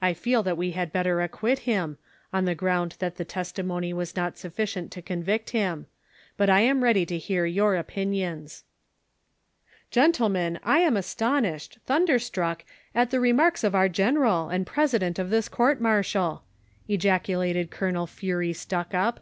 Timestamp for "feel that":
0.14-0.56